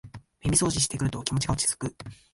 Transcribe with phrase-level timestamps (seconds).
[0.43, 1.95] 耳そうじしてると気持ちが落ちつく